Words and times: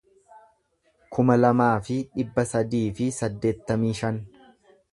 kuma 1.17 1.35
lamaa 1.41 1.75
fi 1.89 1.97
dhibba 2.15 2.47
sadii 2.53 2.83
fi 3.01 3.11
saddeettamii 3.19 3.93
shan 4.01 4.19